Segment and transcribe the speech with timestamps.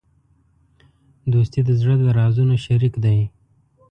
[1.31, 3.19] دوستي د زړه د رازونو شریک دی.